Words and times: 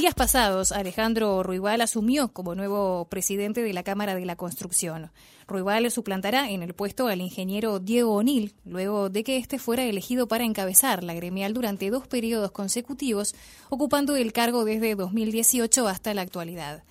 Días 0.00 0.14
pasados, 0.14 0.72
Alejandro 0.72 1.42
Ruibal 1.42 1.82
asumió 1.82 2.32
como 2.32 2.54
nuevo 2.54 3.06
presidente 3.10 3.62
de 3.62 3.74
la 3.74 3.82
Cámara 3.82 4.14
de 4.14 4.24
la 4.24 4.34
Construcción. 4.34 5.10
Ruibal 5.46 5.90
suplantará 5.90 6.48
en 6.48 6.62
el 6.62 6.72
puesto 6.72 7.08
al 7.08 7.20
ingeniero 7.20 7.80
Diego 7.80 8.14
O'Neill, 8.14 8.54
luego 8.64 9.10
de 9.10 9.22
que 9.24 9.36
éste 9.36 9.58
fuera 9.58 9.84
elegido 9.84 10.26
para 10.26 10.44
encabezar 10.44 11.04
la 11.04 11.12
gremial 11.12 11.52
durante 11.52 11.90
dos 11.90 12.08
periodos 12.08 12.50
consecutivos, 12.50 13.34
ocupando 13.68 14.16
el 14.16 14.32
cargo 14.32 14.64
desde 14.64 14.94
2018 14.94 15.86
hasta 15.86 16.14
la 16.14 16.22
actualidad. 16.22 16.82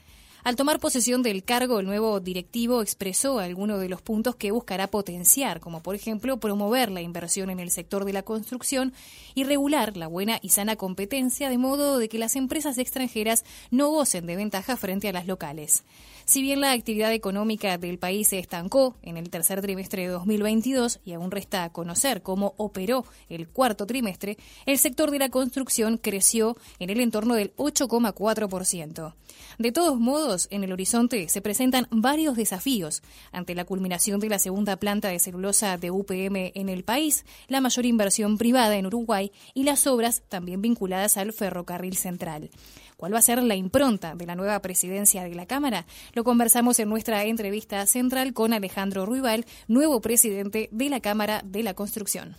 Al 0.43 0.55
tomar 0.55 0.79
posesión 0.79 1.21
del 1.21 1.43
cargo, 1.43 1.79
el 1.79 1.85
nuevo 1.85 2.19
directivo 2.21 2.81
expresó 2.81 3.39
algunos 3.39 3.81
de 3.81 3.89
los 3.89 4.01
puntos 4.01 4.35
que 4.35 4.51
buscará 4.51 4.87
potenciar, 4.87 5.59
como 5.59 5.83
por 5.83 5.95
ejemplo 5.95 6.39
promover 6.39 6.91
la 6.91 7.01
inversión 7.01 7.49
en 7.49 7.59
el 7.59 7.71
sector 7.71 8.05
de 8.05 8.13
la 8.13 8.23
construcción 8.23 8.93
y 9.36 9.43
regular 9.43 9.97
la 9.97 10.07
buena 10.07 10.39
y 10.41 10.50
sana 10.50 10.78
competencia 10.78 11.50
de 11.50 11.57
modo 11.57 12.00
de 12.00 12.07
que 12.07 12.19
las 12.19 12.37
empresas 12.37 12.78
extranjeras 12.78 13.43
no 13.69 13.89
gocen 13.89 14.28
de 14.28 14.37
ventaja 14.37 14.78
frente 14.78 15.09
a 15.09 15.14
las 15.14 15.28
locales. 15.28 15.83
Si 16.23 16.42
bien 16.42 16.61
la 16.61 16.73
actividad 16.73 17.11
económica 17.11 17.78
del 17.78 17.97
país 17.97 18.28
se 18.28 18.39
estancó 18.39 18.95
en 19.01 19.17
el 19.17 19.31
tercer 19.31 19.61
trimestre 19.61 20.03
de 20.03 20.09
2022 20.09 21.00
y 21.03 21.14
aún 21.14 21.31
resta 21.31 21.67
conocer 21.71 22.21
cómo 22.21 22.53
operó 22.57 23.03
el 23.29 23.47
cuarto 23.47 23.87
trimestre, 23.87 24.37
el 24.67 24.78
sector 24.78 25.09
de 25.09 25.19
la 25.19 25.29
construcción 25.29 25.97
creció 25.97 26.56
en 26.78 26.92
el 26.92 27.00
entorno 27.00 27.33
del 27.33 27.56
8,4%. 27.56 29.15
De 29.57 29.71
todos 29.71 30.00
modos, 30.00 30.29
en 30.51 30.64
el 30.64 30.71
horizonte 30.71 31.28
se 31.28 31.42
presentan 31.42 31.88
varios 31.89 32.36
desafíos 32.36 33.02
ante 33.31 33.56
la 33.56 33.66
culminación 33.66 34.20
de 34.20 34.30
la 34.30 34.38
segunda 34.38 34.75
planta 34.75 35.08
de 35.08 35.17
celulosa 35.17 35.78
de 35.78 35.89
UPM 35.89 36.52
en 36.53 36.70
el 36.70 36.83
país, 36.83 37.25
la 37.47 37.61
mayor 37.61 37.88
inversión 37.88 38.38
privada 38.38 38.78
en 38.78 38.86
Uruguay 38.86 39.31
y 39.56 39.64
las 39.64 39.88
obras 39.88 40.22
también 40.30 40.61
vinculadas 40.61 41.17
al 41.17 41.34
ferrocarril 41.34 41.97
central. 41.97 42.52
¿Cuál 42.95 43.16
va 43.16 43.20
a 43.20 43.23
ser 43.23 43.42
la 43.42 43.56
impronta 43.56 44.14
de 44.14 44.28
la 44.28 44.36
nueva 44.36 44.62
presidencia 44.62 45.23
de 45.23 45.34
la 45.34 45.48
Cámara? 45.48 45.88
Lo 46.14 46.23
conversamos 46.23 46.78
en 46.78 46.90
nuestra 46.90 47.23
entrevista 47.23 47.84
central 47.88 48.34
con 48.34 48.53
Alejandro 48.53 49.08
Ruibal, 49.08 49.48
nuevo 49.68 50.00
presidente 50.00 50.70
de 50.72 50.90
la 50.90 51.00
Cámara 51.00 51.42
de 51.44 51.64
la 51.64 51.73
Construcción. 51.73 52.36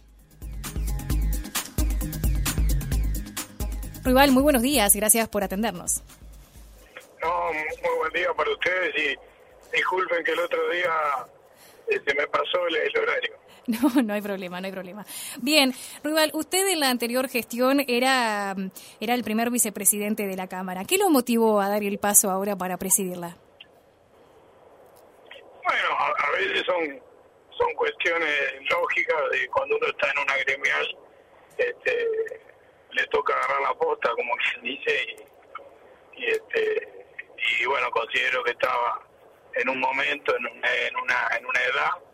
Ruibal, 4.05 4.31
muy 4.31 4.45
buenos 4.45 4.62
días, 4.62 4.95
gracias 4.95 5.29
por 5.29 5.42
atendernos. 5.42 6.03
No, 7.23 7.53
muy 7.53 7.97
buen 7.99 8.13
día 8.13 8.33
para 8.35 8.51
ustedes 8.51 8.95
y 8.97 9.77
disculpen 9.77 10.25
que 10.25 10.33
el 10.33 10.41
otro 10.41 10.69
día 10.71 10.93
se 11.89 11.97
este, 11.97 12.15
me 12.15 12.27
pasó 12.29 12.67
el 12.67 12.99
horario. 12.99 13.41
No, 13.67 14.03
no 14.03 14.15
hay 14.15 14.23
problema, 14.23 14.61
no 14.61 14.67
hay 14.67 14.73
problema. 14.73 15.05
Bien, 15.41 15.73
Ruibal, 16.03 16.31
usted 16.35 16.67
en 16.69 16.81
la 16.81 16.91
anterior 16.91 17.29
gestión 17.29 17.85
era, 17.87 18.57
era 19.01 19.15
el 19.15 19.23
primer 19.23 19.51
vicepresidente 19.51 20.27
de 20.27 20.35
la 20.35 20.48
Cámara. 20.48 20.85
¿Qué 20.85 20.98
lo 20.98 21.09
motivó 21.11 21.61
a 21.61 21.69
dar 21.69 21.83
el 21.83 21.98
paso 21.98 22.31
ahora 22.31 22.57
para 22.57 22.79
presidirla? 22.79 23.37
Bueno, 25.63 25.89
a, 25.98 26.31
veces 26.33 26.65
son, 26.67 27.01
son 27.57 27.73
cuestiones 27.75 28.35
lógicas 28.71 29.31
de 29.31 29.47
cuando 29.48 29.77
uno 29.77 29.87
está 29.87 30.11
en 30.11 30.19
una 30.19 30.37
gremial, 30.39 30.98
este, 31.57 32.09
le 32.93 33.07
toca 33.07 33.35
agarrar 33.35 33.61
la 33.63 33.75
posta, 33.75 34.11
como 34.17 34.35
quien 34.37 34.65
dice, 34.65 35.17
y, 36.17 36.25
este, 36.25 36.80
bueno, 37.71 37.91
considero 37.91 38.43
que 38.45 38.51
estaba 38.53 39.01
en 39.55 39.69
un 39.69 39.81
momento, 39.81 40.37
en 40.37 40.47
una, 40.47 40.75
en 40.75 40.97
una, 40.97 41.29
en 41.39 41.47
una 41.47 41.61
edad 41.65 42.11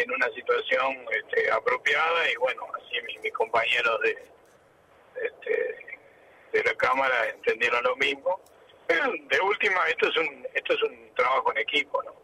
en 0.00 0.10
una 0.10 0.28
situación 0.30 1.06
este, 1.10 1.50
apropiada 1.50 2.30
y 2.30 2.36
bueno, 2.36 2.66
así 2.74 3.00
mis, 3.22 3.32
compañeros 3.32 4.00
de, 4.02 4.10
este, 5.22 5.98
de 6.52 6.64
la 6.64 6.74
Cámara 6.74 7.28
entendieron 7.30 7.82
lo 7.84 7.96
mismo. 7.96 8.40
Pero 8.86 9.10
de 9.10 9.40
última, 9.40 9.86
esto 9.88 10.08
es 10.08 10.16
un, 10.16 10.46
esto 10.54 10.74
es 10.74 10.82
un 10.82 11.14
trabajo 11.14 11.50
en 11.52 11.58
equipo, 11.58 12.02
¿no? 12.02 12.14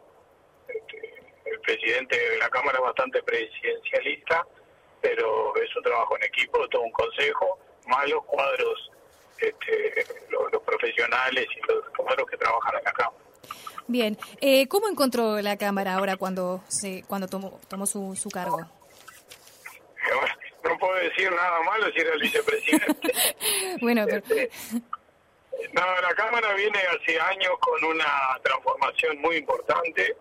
Este, 0.67 1.21
el 1.45 1.59
presidente 1.59 2.17
de 2.17 2.37
la 2.37 2.49
Cámara 2.49 2.77
es 2.77 2.83
bastante 2.83 3.21
presidencialista, 3.23 4.45
pero 5.01 5.55
es 5.57 5.75
un 5.75 5.83
trabajo 5.83 6.15
en 6.17 6.23
equipo, 6.23 6.67
todo 6.69 6.83
un 6.83 6.91
consejo, 6.91 7.59
más 7.87 8.09
los 8.09 8.23
cuadros, 8.25 8.91
este, 9.49 10.05
los, 10.29 10.51
los 10.51 10.61
profesionales 10.63 11.47
y 11.55 11.71
los 11.71 11.83
cuadros 11.95 12.29
que 12.29 12.37
trabajan 12.37 12.75
en 12.77 12.83
la 12.83 12.91
Cámara. 12.91 13.23
Bien, 13.87 14.17
eh, 14.39 14.67
¿cómo 14.67 14.87
encontró 14.87 15.41
la 15.41 15.57
Cámara 15.57 15.95
ahora 15.95 16.15
cuando 16.15 16.63
se 16.67 17.03
cuando 17.03 17.27
tomó, 17.27 17.59
tomó 17.67 17.85
su, 17.85 18.15
su 18.15 18.29
cargo? 18.29 18.59
No 20.63 20.77
puedo 20.77 20.95
decir 20.95 21.29
nada 21.29 21.61
malo 21.63 21.91
si 21.93 21.99
era 21.99 22.13
el 22.13 22.21
vicepresidente. 22.21 23.13
bueno, 23.81 24.05
pero... 24.05 24.23
Este, 24.25 24.49
no, 25.73 26.01
la 26.01 26.13
Cámara 26.15 26.53
viene 26.53 26.79
hace 26.79 27.19
años 27.19 27.51
con 27.59 27.83
una 27.83 28.39
transformación 28.41 29.19
muy 29.19 29.37
importante, 29.37 30.15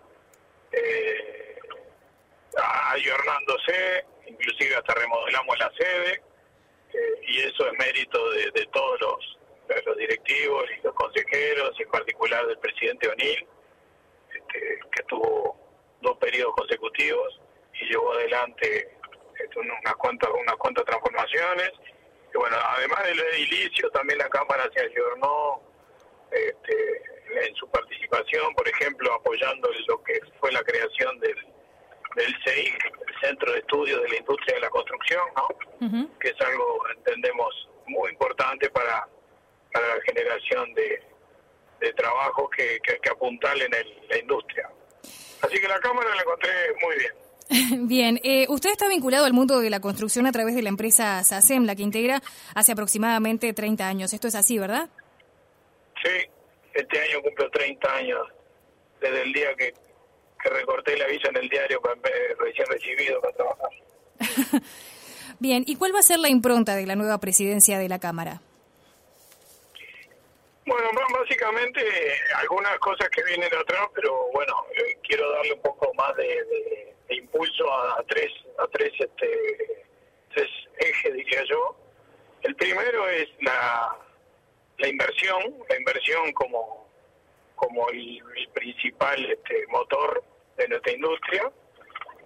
eh, 0.72 1.56
ayornándose, 2.90 4.04
inclusive 4.26 4.76
hasta 4.76 4.94
remodelamos 4.94 5.58
la 5.58 5.70
sede, 5.76 6.12
eh, 6.12 6.22
y 7.26 7.40
eso 7.40 7.66
es 7.66 7.78
mérito 7.78 8.30
de, 8.30 8.50
de 8.50 8.66
todos 8.66 9.00
los, 9.00 9.38
directivos 9.96 10.64
y 10.78 10.82
los 10.84 10.94
consejeros, 10.94 11.70
en 11.80 11.88
particular 11.88 12.46
del 12.46 12.58
presidente 12.58 13.08
O'Neill, 13.08 13.46
que 14.50 15.02
tuvo 15.08 15.56
dos 16.02 16.18
periodos 16.18 16.54
consecutivos 16.56 17.40
y 17.80 17.86
llevó 17.86 18.12
adelante 18.12 18.92
este, 19.38 19.58
unas 19.58 19.94
cuantas 19.96 20.30
unas 20.30 20.56
cuantas 20.56 20.84
transformaciones. 20.84 21.72
Y 22.34 22.36
bueno 22.36 22.56
además 22.60 23.04
del 23.04 23.20
edilicio 23.20 23.90
también 23.90 24.18
la 24.18 24.28
cámara 24.28 24.68
se 24.74 24.80
ayornó 24.80 25.62
este, 26.30 27.02
en 27.46 27.54
su 27.56 27.68
participación 27.70 28.54
por 28.54 28.68
ejemplo 28.68 29.12
apoyando 29.14 29.70
lo 29.86 30.02
que 30.02 30.18
fue 30.40 30.50
la 30.52 30.62
creación 30.62 31.18
del 31.20 31.36
del 32.16 32.34
CEIC, 32.44 32.92
el 33.08 33.20
Centro 33.20 33.52
de 33.52 33.58
Estudios 33.58 34.02
de 34.02 34.08
la 34.08 34.16
Industria 34.16 34.54
de 34.54 34.60
la 34.60 34.70
Construcción, 34.70 35.22
¿no? 35.36 36.08
que 36.18 36.28
es 36.28 36.40
algo, 36.40 36.80
entendemos, 36.96 37.68
muy 37.86 38.10
importante 38.10 38.70
para, 38.70 39.06
para 39.72 39.96
la 39.96 40.02
generación 40.02 40.72
de, 40.74 41.02
de 41.80 41.92
trabajo 41.94 42.48
que, 42.50 42.78
que, 42.82 43.10
apuntalen 43.10 43.72
en 43.74 44.08
la 44.08 44.18
industria. 44.18 44.68
Así 45.42 45.60
que 45.60 45.68
la 45.68 45.80
Cámara 45.80 46.14
la 46.14 46.22
encontré 46.22 46.50
muy 46.80 46.96
bien. 46.96 47.12
Bien, 47.88 48.20
eh, 48.22 48.46
usted 48.48 48.70
está 48.70 48.88
vinculado 48.88 49.26
al 49.26 49.32
mundo 49.32 49.60
de 49.60 49.68
la 49.68 49.80
construcción 49.80 50.26
a 50.26 50.32
través 50.32 50.54
de 50.54 50.62
la 50.62 50.68
empresa 50.68 51.22
SACEM, 51.22 51.66
la 51.66 51.74
que 51.74 51.82
integra 51.82 52.22
hace 52.54 52.72
aproximadamente 52.72 53.52
30 53.52 53.86
años. 53.86 54.12
Esto 54.12 54.28
es 54.28 54.36
así, 54.36 54.58
¿verdad? 54.58 54.88
Sí, 56.02 56.30
este 56.72 57.00
año 57.00 57.20
cumplo 57.22 57.50
30 57.50 57.94
años 57.94 58.20
desde 59.00 59.22
el 59.22 59.32
día 59.32 59.54
que, 59.56 59.74
que 60.42 60.50
recorté 60.50 60.94
el 60.94 61.02
aviso 61.02 61.28
en 61.28 61.36
el 61.36 61.48
diario 61.48 61.80
para 61.80 61.94
recién 62.38 62.66
recibido 62.68 63.20
para 63.20 63.34
trabajar. 63.34 63.70
Bien, 65.38 65.64
¿y 65.66 65.76
cuál 65.76 65.94
va 65.94 66.00
a 66.00 66.02
ser 66.02 66.18
la 66.18 66.28
impronta 66.28 66.74
de 66.76 66.86
la 66.86 66.96
nueva 66.96 67.18
presidencia 67.18 67.78
de 67.78 67.88
la 67.88 67.98
Cámara? 67.98 68.40
Bueno, 70.64 70.90
básicamente 71.12 71.80
algunas 72.36 72.78
cosas 72.78 73.08
que 73.10 73.22
vienen 73.24 73.50
de 73.50 73.56
atrás, 73.56 73.88
pero 73.94 74.28
bueno, 74.32 74.54
eh, 74.76 74.96
quiero 75.02 75.30
darle 75.32 75.54
un 75.54 75.62
poco 75.62 75.92
más 75.94 76.14
de, 76.16 76.94
impulso 77.10 77.72
a, 77.72 78.02
tres 78.08 78.32
a 78.58 78.66
tres 78.68 78.92
este 78.98 79.84
tres 80.32 80.48
ejes 80.78 81.14
diría 81.14 81.44
yo. 81.50 81.76
El 82.42 82.54
primero 82.54 83.08
es 83.08 83.28
la, 83.40 83.96
la 84.78 84.88
inversión, 84.88 85.56
la 85.68 85.76
inversión 85.76 86.32
como 86.32 86.82
como 87.56 87.88
el, 87.90 88.22
principal 88.54 89.24
este, 89.24 89.66
motor 89.68 90.22
de 90.62 90.68
nuestra 90.68 90.92
industria, 90.92 91.50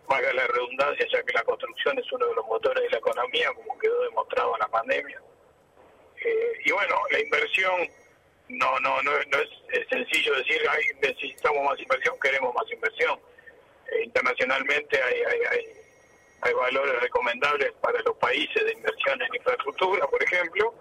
valga 0.09 0.33
la 0.33 0.47
redundancia, 0.47 1.07
ya 1.13 1.23
que 1.23 1.33
la 1.33 1.43
construcción 1.45 1.99
es 1.99 2.11
uno 2.13 2.27
de 2.27 2.35
los 2.35 2.47
motores 2.47 2.83
de 2.85 2.91
la 2.91 2.99
economía, 2.99 3.53
como 3.55 3.79
quedó 3.79 4.03
demostrado 4.03 4.55
en 4.55 4.61
la 4.61 4.69
pandemia. 4.69 5.21
Eh, 6.25 6.53
y 6.65 6.73
bueno, 6.73 6.97
la 7.11 7.21
inversión 7.21 7.89
no, 8.49 8.79
no, 8.81 9.03
no, 9.03 9.13
es 9.19 9.89
sencillo 9.89 10.35
decir, 10.37 10.61
Ay, 10.71 10.83
necesitamos 11.03 11.65
más 11.65 11.81
inversión, 11.81 12.15
queremos 12.21 12.55
más 12.55 12.71
inversión. 12.71 13.19
Eh, 13.91 14.05
internacionalmente 14.05 15.01
hay, 15.03 15.21
hay, 15.23 15.41
hay, 15.51 15.67
hay, 16.43 16.55
valores 16.55 17.01
recomendables 17.01 17.73
para 17.81 18.01
los 18.03 18.17
países 18.17 18.65
de 18.65 18.73
inversión 18.73 19.21
en 19.23 19.35
infraestructura, 19.35 20.07
por 20.07 20.23
ejemplo, 20.23 20.75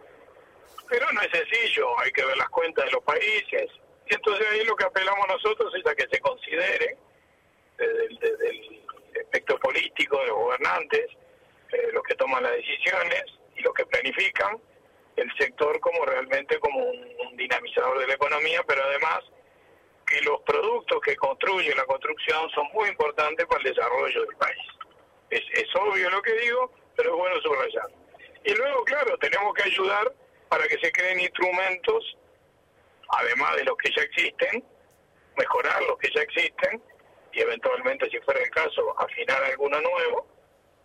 pero 0.87 1.11
no 1.11 1.21
es 1.21 1.31
sencillo, 1.31 1.99
hay 1.99 2.11
que 2.11 2.25
ver 2.25 2.37
las 2.37 2.49
cuentas 2.49 2.85
de 2.85 2.91
los 2.91 3.03
países. 3.03 3.71
Y 4.07 4.13
entonces 4.13 4.45
ahí 4.51 4.63
lo 4.65 4.75
que 4.75 4.85
apelamos 4.85 5.27
nosotros 5.27 5.73
es 5.75 5.85
a 5.87 5.95
que 5.95 6.07
se 6.07 6.19
considere 6.19 6.97
desde 7.77 8.49
el, 8.49 8.81
aspecto 9.21 9.57
político 9.59 10.19
de 10.19 10.27
los 10.27 10.35
gobernantes, 10.35 11.07
eh, 11.71 11.89
los 11.93 12.03
que 12.03 12.15
toman 12.15 12.43
las 12.43 12.53
decisiones 12.53 13.23
y 13.55 13.61
los 13.61 13.73
que 13.73 13.85
planifican, 13.85 14.57
el 15.15 15.31
sector 15.37 15.79
como 15.79 16.05
realmente 16.05 16.59
como 16.59 16.79
un, 16.79 17.35
dinamizador 17.37 17.99
de 17.99 18.07
la 18.07 18.13
economía, 18.13 18.61
pero 18.67 18.83
además 18.83 19.19
que 20.05 20.21
los 20.21 20.41
productos 20.41 21.01
que 21.01 21.15
construye 21.15 21.73
la 21.75 21.85
construcción 21.85 22.49
son 22.51 22.67
muy 22.73 22.89
importantes 22.89 23.45
para 23.45 23.61
el 23.61 23.73
desarrollo 23.73 24.25
del 24.25 24.35
país. 24.37 24.67
Es, 25.29 25.41
es 25.53 25.67
obvio 25.75 26.09
lo 26.09 26.21
que 26.21 26.33
digo, 26.33 26.71
pero 26.95 27.11
es 27.11 27.15
bueno 27.17 27.41
subrayar. 27.41 27.89
Y 28.45 28.53
luego, 28.53 28.83
claro, 28.83 29.17
tenemos 29.17 29.53
que 29.53 29.63
ayudar 29.63 30.13
para 30.49 30.67
que 30.67 30.77
se 30.77 30.91
creen 30.91 31.19
instrumentos 31.19 32.17
además 33.09 33.55
de 33.55 33.63
los 33.65 33.77
que 33.77 33.91
ya 33.95 34.03
existen, 34.03 34.63
mejorar 35.37 35.81
los 35.83 35.97
que 35.97 36.09
ya 36.13 36.21
existen 36.21 36.81
y 37.35 37.41
eventualmente, 37.41 38.09
si 38.09 38.17
fuera 38.21 38.41
el 38.41 38.49
caso, 38.49 38.97
afinar 38.97 39.43
alguno 39.43 39.79
nuevo, 39.81 40.25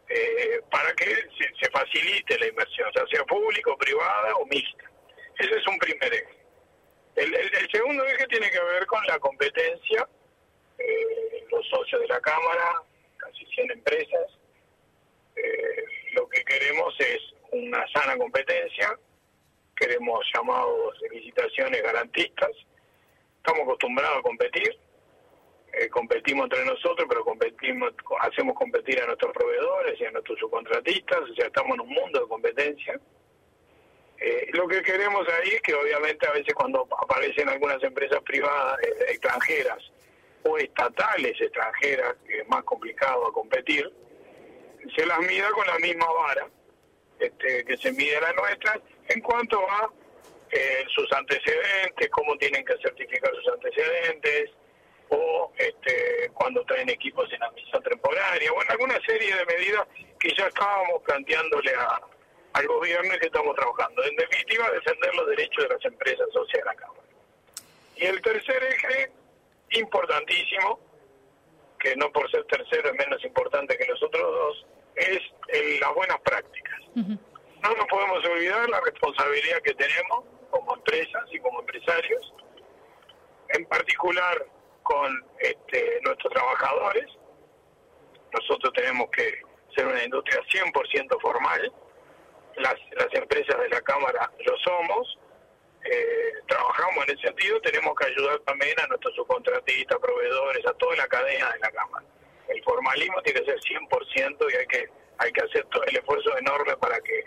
eh, 0.09 0.61
para 0.69 0.93
que 0.95 1.07
se, 1.07 1.71
facilite 1.71 2.37
la 2.41 2.49
inversión, 2.49 2.91
ya 2.93 3.07
sea 3.07 3.25
público, 3.25 3.79
privada 3.79 4.35
o 4.35 4.47
mixta. 4.47 4.91
Ese 5.39 5.57
es 5.57 5.67
un 5.69 5.79
primer 5.79 6.13
eje. 6.13 6.41
El, 7.15 7.71
segundo 7.71 8.05
eje 8.05 8.27
tiene 8.27 8.51
que 8.51 8.61
ver 8.61 8.85
con 8.87 9.01
la 9.07 9.19
competencia. 9.21 10.09
Eh, 10.79 11.47
los 11.53 11.65
socios 11.69 12.01
de 12.01 12.09
la 12.09 12.21
Cámara, 12.21 12.83
casi 13.19 13.47
100 13.47 13.71
empresas, 13.71 14.39
eh, 15.37 15.85
lo 16.15 16.29
que 16.29 16.45
queremos 16.45 16.93
es 16.99 17.21
una 17.53 17.87
sana 17.93 18.17
competencia, 18.17 18.99
queremos 19.77 20.27
llamados 20.35 20.99
licitaciones 21.13 21.83
garantistas, 21.83 22.51
estamos 23.37 23.63
acostumbrados 23.63 24.19
a 24.19 24.23
competir, 24.23 24.77
eh, 25.73 25.89
competimos 25.89 26.45
entre 26.45 26.65
nosotros, 26.65 27.07
pero 27.09 27.25
competimos, 27.25 27.93
hacemos 28.21 28.55
competir 28.55 29.01
a 29.01 29.07
nuestros 29.07 29.33
proveedores 29.33 30.01
y 30.01 30.05
a 30.05 30.11
nuestros 30.11 30.39
subcontratistas, 30.39 31.21
o 31.21 31.35
sea, 31.35 31.47
estamos 31.47 31.75
en 31.75 31.81
un 31.81 31.89
mundo 31.89 32.21
de 32.21 32.29
competencia. 32.29 33.01
Eh, 34.19 34.51
lo 34.53 34.69
que 34.69 34.83
queremos 34.83 35.27
ahí 35.29 35.51
es 35.51 35.63
que 35.63 35.73
obviamente 35.75 36.27
a 36.27 36.33
veces 36.33 36.53
cuando 36.55 36.87
aparecen 37.03 37.49
algunas 37.49 37.83
empresas 37.83 38.21
privadas 38.23 38.79
eh, 38.83 39.13
extranjeras 39.13 39.79
o 40.43 40.59
estatales 40.59 41.41
extranjeras, 41.41 42.17
que 42.27 42.41
es 42.41 42.49
más 42.49 42.63
complicado 42.65 43.27
a 43.27 43.33
competir, 43.33 43.91
se 44.95 45.07
las 45.07 45.19
mida 45.21 45.51
con 45.53 45.67
la 45.67 45.79
misma 45.79 46.07
vara 46.13 46.49
este, 47.19 47.65
que 47.65 47.77
se 47.77 47.93
mide 47.93 48.21
la 48.21 48.33
nuestra 48.33 48.81
en 49.09 49.21
cuanto 49.21 49.59
a 49.71 49.91
eh, 50.51 50.85
sus 50.95 51.11
antecedentes, 51.13 52.09
cómo 52.11 52.37
tienen 52.37 52.65
que 52.65 52.75
certificar 52.83 53.31
sus 53.37 53.49
antecedentes, 53.55 54.51
o 55.11 55.53
este, 55.59 56.31
cuando 56.35 56.65
traen 56.65 56.89
equipos 56.89 57.31
en 57.33 57.43
admisión 57.43 57.83
temporaria, 57.83 58.53
bueno, 58.53 58.71
alguna 58.71 58.99
serie 59.05 59.35
de 59.35 59.45
medidas 59.47 59.87
que 60.19 60.35
ya 60.35 60.47
estábamos 60.47 61.03
planteándole 61.03 61.75
a, 61.75 62.01
al 62.53 62.67
gobierno 62.67 63.15
y 63.15 63.19
que 63.19 63.27
estamos 63.27 63.55
trabajando. 63.57 64.03
En 64.05 64.17
definitiva, 64.17 64.71
defender 64.71 65.15
los 65.15 65.29
derechos 65.29 65.65
de 65.65 65.75
las 65.75 65.85
empresas 65.85 66.27
sociales 66.33 66.75
Cámara. 66.77 67.03
Y 67.97 68.07
el 68.07 68.21
tercer 68.23 68.63
eje, 68.63 69.13
importantísimo, 69.71 70.81
que 71.79 71.97
no 71.97 72.11
por 72.13 72.31
ser 72.31 72.45
tercero 72.45 72.91
es 72.91 72.95
menos 72.95 73.25
importante 73.25 73.77
que 73.77 73.87
los 73.87 74.03
otros 74.03 74.23
dos, 74.23 74.67
es 74.97 75.21
las 75.81 75.95
buenas 75.95 76.21
prácticas. 76.21 76.81
No 76.95 77.75
nos 77.75 77.87
podemos 77.89 78.25
olvidar 78.25 78.69
la 78.69 78.81
responsabilidad 78.81 79.61
que 79.63 79.75
tenemos 79.75 80.25
como 80.51 80.77
empresas 80.77 81.25
y 81.31 81.39
como 81.41 81.61
empresarios, 81.61 82.35
en 83.51 83.65
particular 83.67 84.47
con 84.91 85.25
este, 85.39 86.01
nuestros 86.03 86.33
trabajadores. 86.33 87.07
Nosotros 88.33 88.73
tenemos 88.75 89.09
que 89.11 89.41
ser 89.77 89.87
una 89.87 90.03
industria 90.03 90.41
100% 90.53 91.21
formal, 91.21 91.73
las, 92.57 92.75
las 92.97 93.15
empresas 93.15 93.57
de 93.61 93.69
la 93.69 93.81
Cámara 93.83 94.31
lo 94.45 94.57
somos, 94.59 95.19
eh, 95.85 96.33
trabajamos 96.49 97.07
en 97.07 97.15
ese 97.15 97.29
sentido, 97.29 97.61
tenemos 97.61 97.95
que 97.95 98.07
ayudar 98.07 98.41
también 98.41 98.75
a 98.81 98.87
nuestros 98.89 99.15
subcontratistas, 99.15 99.99
proveedores, 99.99 100.67
a 100.67 100.73
toda 100.75 100.97
la 100.97 101.07
cadena 101.07 101.53
de 101.53 101.59
la 101.61 101.71
Cámara. 101.71 102.05
El 102.49 102.63
formalismo 102.65 103.23
tiene 103.23 103.41
que 103.41 103.47
ser 103.47 103.61
100% 103.61 104.53
y 104.53 104.57
hay 104.57 104.67
que 104.67 104.91
hay 105.19 105.31
que 105.33 105.43
hacer 105.43 105.65
todo 105.67 105.85
el 105.85 105.97
esfuerzo 105.97 106.37
enorme 106.39 106.77
para 106.79 106.99
que 107.01 107.25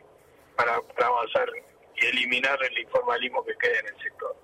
para, 0.56 0.75
avanzar 0.75 1.48
y 1.95 2.06
eliminar 2.07 2.59
el 2.63 2.77
informalismo 2.80 3.45
que 3.45 3.56
queda 3.56 3.80
en 3.80 3.88
el 3.88 4.01
sector. 4.01 4.36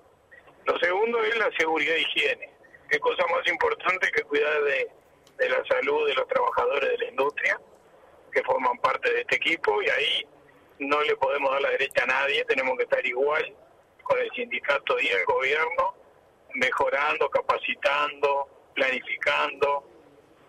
Lo 0.64 0.78
segundo 0.78 1.22
es 1.24 1.36
la 1.36 1.50
seguridad 1.58 1.96
e 1.96 2.02
higiene. 2.02 2.59
Qué 2.90 2.98
cosa 2.98 3.24
más 3.28 3.46
importante 3.46 4.10
que 4.10 4.22
cuidar 4.24 4.62
de, 4.64 4.90
de 5.38 5.48
la 5.48 5.64
salud 5.64 6.08
de 6.08 6.14
los 6.14 6.26
trabajadores 6.26 6.90
de 6.90 6.98
la 6.98 7.04
industria 7.06 7.60
que 8.32 8.42
forman 8.42 8.76
parte 8.78 9.12
de 9.12 9.20
este 9.20 9.36
equipo 9.36 9.80
y 9.82 9.88
ahí 9.88 10.26
no 10.80 11.00
le 11.02 11.16
podemos 11.16 11.50
dar 11.52 11.60
la 11.60 11.70
derecha 11.70 12.02
a 12.02 12.06
nadie, 12.06 12.44
tenemos 12.46 12.76
que 12.76 12.84
estar 12.84 13.04
igual 13.06 13.54
con 14.02 14.18
el 14.18 14.30
sindicato 14.32 14.98
y 14.98 15.06
el 15.08 15.24
gobierno, 15.24 15.94
mejorando, 16.54 17.28
capacitando, 17.28 18.48
planificando, 18.74 19.84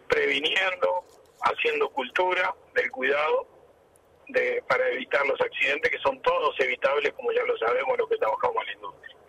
previniendo, 0.08 1.04
haciendo 1.42 1.90
cultura 1.90 2.56
del 2.74 2.90
cuidado 2.92 3.48
de, 4.30 4.64
para 4.68 4.88
evitar 4.90 5.26
los 5.28 5.40
accidentes 5.40 5.92
que 5.92 6.00
son 6.00 6.22
todos 6.22 6.60
evitables, 6.60 7.14
como 7.14 7.32
ya 7.32 7.44
lo 7.44 7.58
sabemos, 7.58 7.98
los 7.98 8.10
que 8.10 8.18
trabajamos 8.18 8.62
en 8.62 8.68
la 8.68 8.74
industria. 8.74 9.21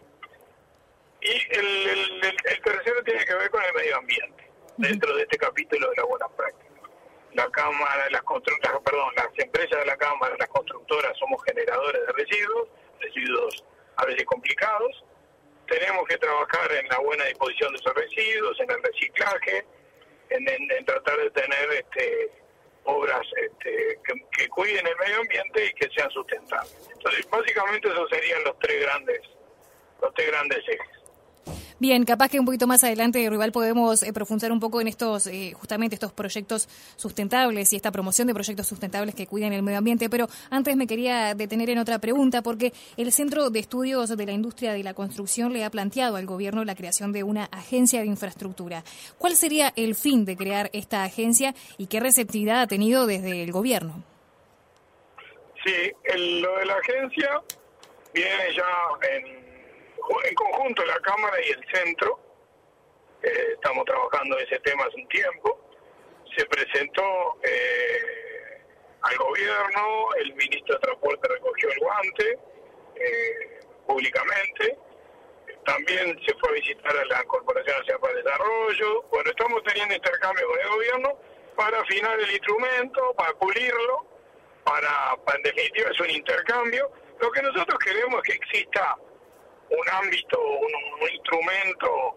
Y 1.23 1.57
el, 1.57 2.25
el, 2.25 2.63
tercero 2.63 3.03
tiene 3.05 3.25
que 3.25 3.35
ver 3.35 3.51
con 3.51 3.63
el 3.63 3.75
medio 3.75 3.97
ambiente, 3.97 4.51
dentro 4.77 5.15
de 5.15 5.23
este 5.23 5.39
capítulo 5.39 5.89
de 5.91 5.97
la 5.97 6.05
buena 6.05 6.29
práctica. 6.29 6.73
La 7.35 7.49
Cámara, 7.51 8.11
las, 8.11 8.23
perdón, 8.85 9.15
las 9.17 9.29
empresas 9.39 9.79
de 9.79 9.87
la 9.87 9.97
Cámara, 9.97 10.35
las 10.39 10.49
constructoras 10.49 11.17
somos 11.19 11.43
generadores 11.45 12.07
de 12.07 12.13
residuos, 12.13 12.69
residuos 13.01 13.65
a 13.97 14.07
veces 14.07 14.25
complicados. 14.25 15.05
Tenemos 15.69 16.07
que 16.09 16.19
trabajar 16.19 16.73
en 16.73 16.89
la 16.89 16.99
buena 16.99 17.25
disposición 17.25 17.73
de 17.73 17.79
esos 17.79 17.95
residuos, 17.95 18.61
en 18.61 18.71
el 18.71 18.83
reciclaje, 18.83 19.65
en, 20.31 20.49
en 20.49 20.85
tratar 20.85 21.17
de 21.19 21.31
tener 21.31 21.73
este, 21.73 22.31
obras 22.85 23.27
este, 23.37 23.99
que, 24.37 24.49
cuiden 24.49 24.87
el 24.87 24.97
medio 24.97 25.21
ambiente 25.21 25.67
y 25.67 25.73
que 25.75 25.89
sean 25.95 26.11
sustentables. 26.11 26.91
Entonces, 26.93 27.29
básicamente 27.31 27.89
esos 27.89 28.11
serían 28.11 28.45
los 28.45 28.59
tres 28.59 28.81
grandes, 28.83 29.21
los 30.01 30.13
tres 30.15 30.29
grandes 30.29 30.59
ejes. 30.69 31.02
Bien, 31.83 32.05
capaz 32.05 32.29
que 32.29 32.39
un 32.39 32.47
poquito 32.47 32.69
más 32.69 32.85
adelante, 32.85 33.29
Rival, 33.29 33.51
podemos 33.51 34.05
eh, 34.05 34.13
profundizar 34.13 34.53
un 34.53 34.61
poco 34.61 34.81
en 34.81 34.87
estos, 34.87 35.27
eh, 35.27 35.53
justamente 35.53 35.97
estos 35.97 36.13
proyectos 36.13 36.69
sustentables 36.95 37.73
y 37.73 37.75
esta 37.75 37.91
promoción 37.91 38.29
de 38.29 38.35
proyectos 38.35 38.69
sustentables 38.69 39.17
que 39.17 39.27
cuiden 39.27 39.53
el 39.53 39.65
medio 39.65 39.79
ambiente, 39.79 40.09
pero 40.09 40.29
antes 40.49 40.77
me 40.77 40.87
quería 40.87 41.35
detener 41.35 41.71
en 41.71 41.79
otra 41.79 41.99
pregunta, 41.99 42.41
porque 42.41 42.73
el 42.97 43.11
Centro 43.11 43.51
de 43.51 43.59
Estudios 43.59 44.17
de 44.17 44.27
la 44.27 44.31
Industria 44.31 44.75
de 44.75 44.85
la 44.85 44.95
Construcción 44.95 45.53
le 45.53 45.65
ha 45.65 45.71
planteado 45.71 46.15
al 46.15 46.25
gobierno 46.25 46.65
la 46.65 46.77
creación 46.77 47.11
de 47.11 47.25
una 47.25 47.47
agencia 47.47 47.99
de 47.99 48.07
infraestructura. 48.07 48.85
¿Cuál 49.19 49.35
sería 49.35 49.73
el 49.75 49.97
fin 49.97 50.25
de 50.25 50.37
crear 50.37 50.71
esta 50.73 51.03
agencia 51.03 51.53
y 51.79 51.89
qué 51.89 51.99
receptividad 51.99 52.61
ha 52.61 52.67
tenido 52.69 53.09
desde 53.09 53.43
el 53.43 53.51
gobierno? 53.51 54.05
Sí, 55.65 55.91
lo 56.15 56.59
de 56.59 56.65
la 56.65 56.75
agencia 56.75 57.43
viene 58.15 58.55
ya 58.55 59.09
en 59.17 59.42
en 60.25 60.35
conjunto 60.35 60.85
la 60.85 60.99
Cámara 61.01 61.37
y 61.45 61.51
el 61.51 61.65
Centro, 61.73 62.19
eh, 63.23 63.49
estamos 63.55 63.85
trabajando 63.85 64.39
ese 64.39 64.59
tema 64.61 64.85
hace 64.85 64.97
un 64.97 65.09
tiempo, 65.09 65.61
se 66.37 66.45
presentó 66.47 67.39
eh, 67.43 68.63
al 69.03 69.17
gobierno, 69.17 70.09
el 70.19 70.35
ministro 70.35 70.75
de 70.75 70.81
Transporte 70.81 71.29
recogió 71.29 71.71
el 71.71 71.79
guante 71.79 72.39
eh, 72.97 73.61
públicamente, 73.87 74.79
también 75.65 76.19
se 76.27 76.35
fue 76.35 76.51
a 76.51 76.53
visitar 76.53 76.97
a 76.97 77.05
la 77.05 77.25
Corporación 77.25 77.77
Nacional 77.79 78.01
para 78.01 78.13
el 78.19 78.25
Desarrollo, 78.25 79.03
bueno, 79.11 79.31
estamos 79.31 79.63
teniendo 79.65 79.95
intercambio 79.95 80.47
con 80.49 80.59
el 80.59 80.69
gobierno 80.69 81.19
para 81.57 81.81
afinar 81.81 82.19
el 82.19 82.31
instrumento, 82.31 83.15
para 83.15 83.33
pulirlo, 83.35 84.07
para, 84.65 85.17
para 85.25 85.37
en 85.37 85.43
definitiva 85.43 85.91
es 85.91 86.01
un 86.01 86.11
intercambio. 86.11 86.91
Lo 87.21 87.31
que 87.31 87.43
nosotros 87.43 87.79
queremos 87.85 88.21
es 88.23 88.23
que 88.23 88.33
exista 88.33 88.97
un 89.73 89.89
ámbito, 89.89 90.41
un, 90.41 91.11
instrumento 91.11 92.17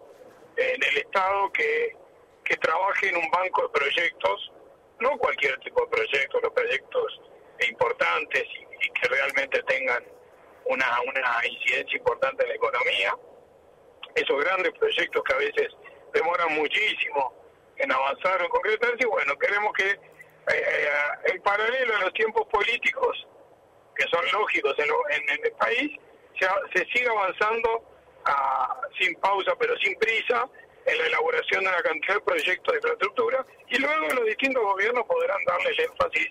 en 0.58 0.84
el 0.84 0.98
Estado 0.98 1.52
que, 1.52 1.96
que 2.44 2.56
trabaje 2.58 3.10
en 3.10 3.18
un 3.18 3.30
banco 3.32 3.64
de 3.64 3.70
proyectos, 3.70 4.52
no 5.00 5.18
cualquier 5.18 5.58
tipo 5.60 5.82
de 5.82 5.88
proyectos, 5.88 6.42
los 6.42 6.54
proyectos 6.54 7.22
importantes 7.68 8.44
y, 8.44 8.90
que 8.90 9.08
realmente 9.08 9.62
tengan 9.64 10.04
una, 10.66 11.02
una 11.02 11.48
incidencia 11.48 11.98
importante 11.98 12.44
en 12.44 12.50
la 12.50 12.56
economía, 12.56 13.16
esos 14.16 14.44
grandes 14.44 14.72
proyectos 14.74 15.24
que 15.24 15.34
a 15.34 15.38
veces 15.38 15.68
demoran 16.14 16.54
muchísimo 16.56 17.34
en 17.78 17.92
avanzar 17.92 18.42
o 18.42 18.46
en 18.46 18.50
concretarse, 18.50 18.98
y 19.02 19.06
bueno, 19.06 19.38
queremos 19.38 19.74
que 19.74 19.90
eh, 19.90 19.98
eh, 20.48 20.88
en 21.26 21.42
paralelo 21.42 21.96
a 21.96 22.00
los 22.02 22.14
tiempos 22.14 22.48
políticos, 22.48 23.28
que 23.96 24.06
son 24.08 24.24
lógicos 24.32 24.76
en, 24.78 24.90
en 25.30 25.46
el 25.46 25.52
país, 25.54 26.00
se, 26.40 26.86
sigue 26.94 27.10
avanzando 27.10 27.84
ah, 28.26 28.82
sin 29.00 29.16
pausa 29.16 29.54
pero 29.60 29.78
sin 29.78 29.98
prisa 29.98 30.48
en 30.86 30.98
la 30.98 31.08
elaboración 31.08 31.64
de 31.64 31.70
una 31.70 31.82
cantidad 31.82 32.16
de 32.16 32.22
proyectos 32.22 32.74
de 32.74 32.78
infraestructura 32.78 33.46
y 33.70 33.78
luego 33.80 34.08
los 34.14 34.26
distintos 34.26 34.64
gobiernos 34.64 35.06
podrán 35.06 35.44
darle 35.46 35.70
el 35.70 35.80
énfasis 35.82 36.28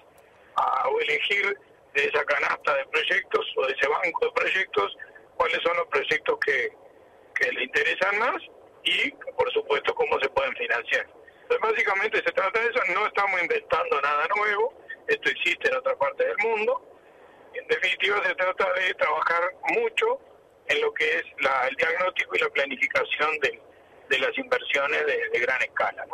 a, 0.56 0.88
o 0.88 1.00
elegir 1.00 1.58
de 1.94 2.04
esa 2.04 2.24
canasta 2.24 2.74
de 2.74 2.86
proyectos 2.86 3.46
o 3.56 3.66
de 3.66 3.72
ese 3.72 3.88
banco 3.88 4.26
de 4.26 4.32
proyectos 4.32 4.96
cuáles 5.36 5.58
son 5.62 5.76
los 5.76 5.86
proyectos 5.88 6.38
que, 6.44 6.72
que 7.34 7.52
le 7.52 7.64
interesan 7.64 8.18
más 8.18 8.36
y 8.84 9.10
por 9.10 9.50
supuesto 9.52 9.94
cómo 9.94 10.18
se 10.20 10.28
pueden 10.28 10.54
financiar. 10.54 11.06
Entonces 11.42 11.60
básicamente 11.60 12.18
se 12.18 12.32
trata 12.32 12.60
de 12.60 12.68
eso, 12.68 12.80
no 12.94 13.06
estamos 13.06 13.40
inventando 13.40 14.00
nada 14.00 14.26
nuevo, 14.36 14.74
esto 15.08 15.30
existe 15.30 15.68
en 15.68 15.76
otra 15.76 15.96
parte 15.96 16.24
del 16.24 16.36
mundo, 16.38 16.82
en 17.54 17.66
definitiva, 17.68 18.22
se 18.26 18.34
trata 18.34 18.72
de 18.74 18.94
trabajar 18.94 19.42
mucho 19.68 20.18
en 20.68 20.80
lo 20.80 20.92
que 20.94 21.18
es 21.18 21.24
la, 21.40 21.68
el 21.68 21.76
diagnóstico 21.76 22.36
y 22.36 22.38
la 22.40 22.48
planificación 22.50 23.38
de, 23.40 23.60
de 24.08 24.18
las 24.18 24.36
inversiones 24.36 25.06
de, 25.06 25.40
gran 25.40 25.60
escala. 25.62 26.06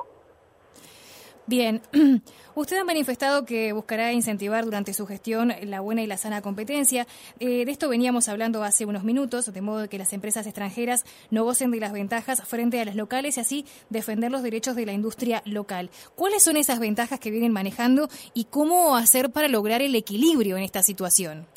Bien, 1.50 1.82
usted 2.54 2.76
ha 2.76 2.84
manifestado 2.84 3.44
que 3.44 3.72
buscará 3.72 4.12
incentivar 4.12 4.64
durante 4.64 4.94
su 4.94 5.04
gestión 5.04 5.52
la 5.62 5.80
buena 5.80 6.00
y 6.00 6.06
la 6.06 6.16
sana 6.16 6.42
competencia. 6.42 7.08
Eh, 7.40 7.64
de 7.64 7.72
esto 7.72 7.88
veníamos 7.88 8.28
hablando 8.28 8.62
hace 8.62 8.86
unos 8.86 9.02
minutos, 9.02 9.52
de 9.52 9.60
modo 9.60 9.88
que 9.88 9.98
las 9.98 10.12
empresas 10.12 10.46
extranjeras 10.46 11.04
no 11.30 11.42
gocen 11.42 11.72
de 11.72 11.80
las 11.80 11.92
ventajas 11.92 12.40
frente 12.46 12.80
a 12.80 12.84
las 12.84 12.94
locales 12.94 13.36
y 13.36 13.40
así 13.40 13.66
defender 13.88 14.30
los 14.30 14.44
derechos 14.44 14.76
de 14.76 14.86
la 14.86 14.92
industria 14.92 15.42
local. 15.44 15.90
¿Cuáles 16.14 16.44
son 16.44 16.56
esas 16.56 16.78
ventajas 16.78 17.18
que 17.18 17.32
vienen 17.32 17.50
manejando 17.50 18.08
y 18.32 18.44
cómo 18.44 18.96
hacer 18.96 19.30
para 19.30 19.48
lograr 19.48 19.82
el 19.82 19.96
equilibrio 19.96 20.56
en 20.56 20.62
esta 20.62 20.84
situación? 20.84 21.48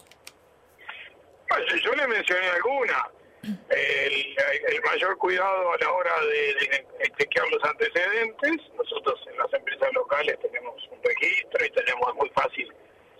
Yo 1.85 1.93
le 1.93 2.07
mencioné 2.07 2.47
alguna 2.49 3.11
el, 3.43 4.81
mayor 4.85 5.17
cuidado 5.17 5.73
a 5.73 5.77
la 5.77 5.91
hora 5.91 6.11
de, 6.25 6.53
de, 6.53 7.11
chequear 7.17 7.47
los 7.49 7.63
antecedentes. 7.63 8.51
Nosotros 8.77 9.19
en 9.27 9.37
las 9.37 9.53
empresas 9.53 9.91
locales 9.93 10.39
tenemos 10.39 10.75
un 10.91 10.99
registro 11.03 11.65
y 11.65 11.69
tenemos 11.71 12.15
muy 12.15 12.29
fácil 12.29 12.71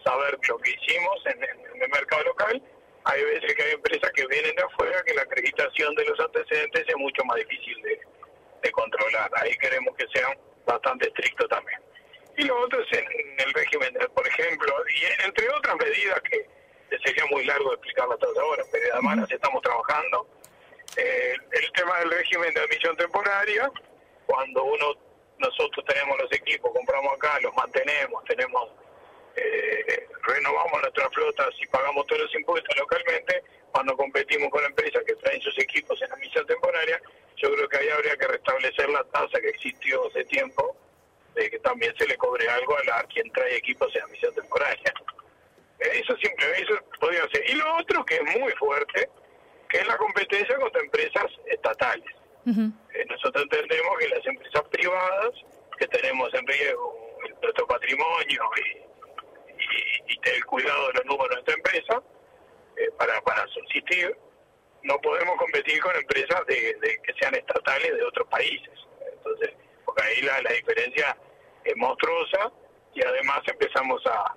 saber 0.04 0.34
lo 0.34 0.40
que 0.64 0.72
hicimos 0.72 1.26
en, 1.26 1.44
el 1.44 1.90
mercado 1.90 2.24
local. 2.24 2.62
Hay 3.06 3.24
veces 3.24 3.54
que 3.54 3.64
hay 3.64 3.72
empresas 3.72 4.12
que 4.12 4.26
vienen 4.28 4.56
de 4.56 4.64
afuera 4.64 5.04
que 5.06 5.14
la 5.14 5.24
acreditación 5.24 5.94
de 5.96 6.06
los 6.06 6.20
antecedentes 6.20 6.86
es 6.88 6.96
mucho 6.98 7.24
más 7.26 7.38
difícil 7.38 7.82
de, 7.82 8.00
de 8.64 8.72
controlar. 8.72 9.30
Ahí 9.36 9.56
queremos 9.58 9.96
que 9.98 10.08
sean 10.14 10.38
bastante 10.66 11.08
estrictos 11.08 11.50
también. 11.50 11.80
Y 12.38 12.44
lo 12.46 12.60
otro 12.62 12.82
es 12.82 12.98
en, 12.98 13.06
el 13.40 13.54
régimen, 13.54 13.94
por 14.16 14.28
ejemplo, 14.28 14.74
y 14.90 15.26
entre 15.26 15.50
otras 15.50 15.76
medidas 15.76 16.20
que 16.22 16.48
sería 17.04 17.26
muy 17.28 17.44
largo 17.46 17.74
explicarlas 17.74 18.18
todas 18.20 18.38
ahora, 18.38 18.64
pero 18.72 18.94
además 18.94 19.18
las 19.18 19.32
estamos 19.32 19.62
trabajando. 19.62 20.28
Eh, 20.96 21.36
el 21.52 21.72
tema 21.74 22.00
del 22.00 22.12
régimen 22.12 22.54
de 22.54 22.62
admisión 22.62 22.96
temporaria, 22.98 23.72
cuando 24.26 24.64
uno 24.64 24.96
nosotros 25.40 25.84
tenemos 25.86 26.18
los 26.22 26.32
equipos, 26.32 26.72
compramos 26.72 27.14
acá, 27.16 27.40
los 27.42 27.54
mantenemos, 27.56 28.24
tenemos 28.26 28.70
flotas 31.14 31.50
y 31.62 31.68
pagamos 31.68 32.06
todos 32.08 32.24
los 32.24 32.36
impuestos 32.36 32.76
localmente, 32.78 33.44
cuando 33.72 33.96
competimos 33.98 34.50
con 34.50 34.64
empresas 34.66 35.04
que 35.06 35.16
traen 35.16 35.42
sus 35.42 35.58
equipos 35.60 36.02
en 36.02 36.12
admisión 36.12 36.46
temporaria, 36.46 37.02
yo 37.38 37.54
creo 37.54 37.68
que 37.68 37.78
ahí 37.78 37.90
habría 37.90 38.16
que 38.18 38.28
restablecer 38.28 38.90
la 38.90 39.04
tasa 39.06 39.42
que 39.42 39.50
existió 39.50 40.08
hace 40.08 40.24
tiempo, 40.26 40.76
de 41.36 41.50
que 41.50 41.60
también 41.60 41.94
se 41.98 42.08
le 42.08 42.16
cobre 42.18 42.48
algo 42.48 42.78
a, 42.78 42.84
la, 42.84 43.00
a 43.00 43.04
quien 43.06 43.32
trae 43.32 43.58
equipos 43.58 43.96
en 43.96 44.04
admisión 44.04 44.34
temporaria. 44.36 44.94
Eso 45.80 46.16
siempre, 46.18 46.46
eso 46.62 46.74
podría 47.00 47.28
ser. 47.30 47.50
Y 47.50 47.54
lo 47.54 47.78
otro 47.78 48.06
que 48.06 48.16
es 48.16 48.40
muy 48.40 48.52
fuerte, 48.54 49.10
que 49.70 49.80
es 49.80 49.88
la 49.88 49.98
competencia 49.98 50.56
contra 50.58 50.82
empresas 50.82 51.26
estatales. 51.48 52.06
Eh, 52.46 53.06
nosotros 53.10 53.44
entendemos 53.44 53.98
que 54.00 54.10
las 54.10 54.26
empresas 54.26 54.64
privadas, 54.70 55.32
que 55.78 55.88
tenemos 55.88 56.34
en 56.34 56.46
riesgo 56.46 57.18
nuestro 57.42 57.66
patrimonio 57.68 58.42
y, 58.58 58.93
el 60.24 60.46
cuidado 60.46 60.88
de 60.88 60.94
los 60.94 61.06
números 61.06 61.30
de 61.30 61.36
nuestra 61.36 61.54
empresa, 61.56 62.04
eh, 62.78 62.90
para, 62.98 63.22
para 63.22 63.48
subsistir, 63.48 64.16
no 64.84 64.98
podemos 65.00 65.38
competir 65.38 65.82
con 65.82 65.96
empresas 65.96 66.46
de, 66.48 66.76
que 67.04 67.14
sean 67.20 67.36
estatales 67.36 67.96
de 67.96 68.04
otros 68.04 68.28
países. 68.28 68.74
Entonces, 69.14 69.52
porque 69.86 70.04
ahí 70.04 70.22
la, 70.22 70.42
la 70.42 70.52
diferencia 70.52 71.18
es 71.64 71.76
monstruosa 71.78 72.52
y 72.94 73.04
además 73.04 73.42
empezamos 73.48 74.06
a, 74.06 74.36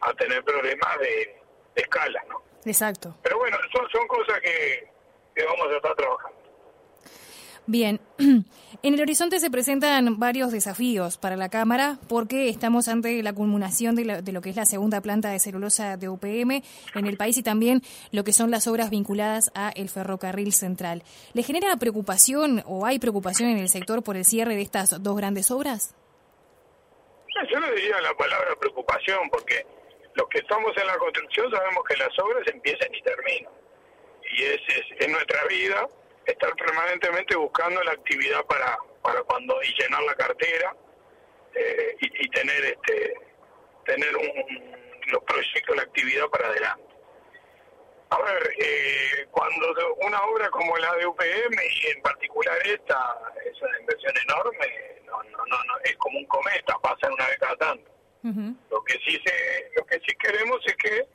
a 0.00 0.14
tener 0.14 0.42
problemas 0.44 0.98
de, 0.98 1.40
escala, 1.74 2.22
¿no? 2.28 2.42
Exacto. 2.64 3.16
Pero 3.22 3.38
bueno, 3.38 3.56
son, 3.72 3.88
son 3.90 4.06
cosas 4.06 4.40
que, 4.40 4.88
que 5.34 5.44
vamos 5.44 5.66
a 5.68 5.76
estar 5.76 5.94
trabajando. 5.94 6.41
Bien, 7.66 8.00
en 8.18 8.44
el 8.94 9.00
horizonte 9.00 9.38
se 9.38 9.50
presentan 9.50 10.18
varios 10.18 10.50
desafíos 10.50 11.16
para 11.16 11.36
la 11.36 11.48
Cámara 11.48 11.98
porque 12.08 12.48
estamos 12.48 12.88
ante 12.88 13.22
la 13.22 13.32
culminación 13.32 13.94
de 13.94 14.04
lo, 14.04 14.22
de 14.22 14.32
lo, 14.32 14.40
que 14.40 14.50
es 14.50 14.56
la 14.56 14.64
segunda 14.64 15.00
planta 15.00 15.30
de 15.30 15.38
celulosa 15.38 15.96
de 15.96 16.08
UPM 16.08 16.62
en 16.94 17.06
el 17.06 17.16
país 17.16 17.36
y 17.38 17.42
también 17.44 17.80
lo 18.10 18.24
que 18.24 18.32
son 18.32 18.50
las 18.50 18.66
obras 18.66 18.90
vinculadas 18.90 19.52
a 19.54 19.70
el 19.70 19.88
ferrocarril 19.88 20.52
central. 20.52 21.04
¿Le 21.34 21.44
genera 21.44 21.76
preocupación 21.76 22.64
o 22.66 22.84
hay 22.84 22.98
preocupación 22.98 23.50
en 23.50 23.58
el 23.58 23.68
sector 23.68 24.02
por 24.02 24.16
el 24.16 24.24
cierre 24.24 24.56
de 24.56 24.62
estas 24.62 25.00
dos 25.00 25.16
grandes 25.16 25.50
obras? 25.52 25.94
Yo 27.50 27.60
no 27.60 27.70
diría 27.72 28.00
la 28.00 28.14
palabra 28.14 28.54
preocupación 28.58 29.30
porque 29.30 29.64
los 30.14 30.28
que 30.28 30.38
estamos 30.38 30.76
en 30.76 30.86
la 30.86 30.98
construcción 30.98 31.50
sabemos 31.50 31.84
que 31.88 31.96
las 31.96 32.18
obras 32.18 32.46
empiezan 32.46 32.94
y 32.94 33.02
terminan. 33.02 33.52
Y 34.36 34.42
es, 34.44 34.60
es, 34.98 35.08
nuestra 35.08 35.44
vida 35.46 35.88
estar 36.26 36.54
permanentemente 36.54 37.36
buscando 37.36 37.82
la 37.82 37.92
actividad 37.92 38.44
para, 38.46 38.78
para 39.02 39.22
cuando 39.22 39.60
y 39.62 39.74
llenar 39.74 40.02
la 40.02 40.14
cartera 40.14 40.74
eh, 41.54 41.96
y, 42.00 42.28
tener 42.30 42.64
este 42.64 43.14
tener 43.84 44.16
un, 44.16 44.76
los 45.08 45.22
proyectos, 45.24 45.76
la 45.76 45.82
actividad 45.82 46.26
para 46.28 46.48
adelante. 46.48 46.94
A 48.10 48.18
ver, 48.22 48.54
eh, 48.58 49.26
cuando 49.30 49.74
una 50.02 50.22
obra 50.22 50.50
como 50.50 50.76
la 50.76 50.94
de 50.96 51.06
UPM 51.06 51.54
y 51.70 51.86
en 51.88 52.02
particular 52.02 52.56
esta 52.66 53.18
es 53.44 53.60
una 53.60 53.80
inversión 53.80 54.14
enorme, 54.24 55.00
no, 55.06 55.22
no, 55.24 55.38
no, 55.46 55.64
no 55.64 55.78
es 55.84 55.96
como 55.96 56.18
un 56.18 56.26
cometa, 56.26 56.78
pasa 56.78 57.12
una 57.12 57.26
vez 57.26 57.38
cada 57.38 57.56
tanto. 57.56 57.90
Lo 58.70 58.84
que 58.84 58.94
sí 59.04 59.20
se, 59.24 59.70
lo 59.76 59.84
que 59.84 59.98
sí 60.06 60.14
queremos 60.16 60.60
es 60.64 60.76
que 60.76 61.08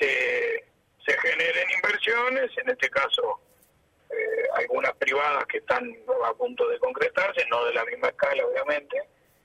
se, 0.00 0.64
se 1.04 1.18
generen 1.18 1.70
inversiones, 1.70 2.50
en 2.56 2.70
este 2.70 2.88
caso 2.88 3.40
eh, 4.10 4.48
algunas 4.54 4.92
privadas 4.94 5.44
que 5.46 5.58
están 5.58 5.96
a 6.24 6.34
punto 6.34 6.68
de 6.68 6.78
concretarse, 6.78 7.46
no 7.50 7.64
de 7.64 7.74
la 7.74 7.84
misma 7.84 8.08
escala 8.08 8.46
obviamente, 8.46 9.02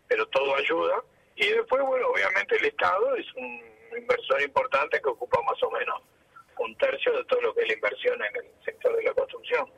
pero 0.07 0.25
todo 0.27 0.55
ayuda. 0.55 1.03
Y 1.35 1.47
después, 1.47 1.81
bueno, 1.83 2.07
obviamente 2.09 2.57
el 2.57 2.65
Estado 2.65 3.15
es 3.15 3.25
un 3.35 3.61
inversor 3.97 4.41
importante 4.41 5.01
que 5.01 5.09
ocupa 5.09 5.41
más 5.43 5.61
o 5.63 5.71
menos 5.71 6.01
un 6.59 6.75
tercio 6.77 7.11
de 7.13 7.23
todo 7.25 7.41
lo 7.41 7.53
que 7.55 7.61
es 7.61 7.67
la 7.69 7.73
inversión 7.73 8.21
en 8.23 8.35
el 8.35 8.45
sector 8.63 8.95
de 8.95 9.03
la 9.03 9.13
construcción. 9.13 9.71